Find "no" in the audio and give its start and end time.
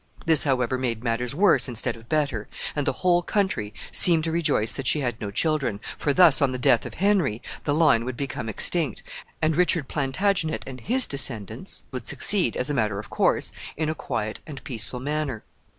5.21-5.29